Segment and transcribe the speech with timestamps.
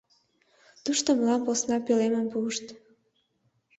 [0.83, 2.65] Тушто мылам посна пӧлемым пуышт.